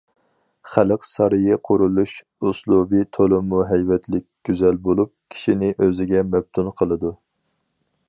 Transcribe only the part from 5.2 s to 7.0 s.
كىشىنى ئۆزىگە مەپتۇن